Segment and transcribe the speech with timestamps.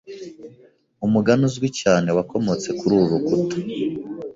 [1.05, 3.55] Umugani uzwi cyane wakomotse kuri uru rukuta